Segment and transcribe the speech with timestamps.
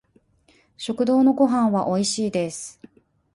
[0.77, 2.81] 食堂のご飯は美味しいです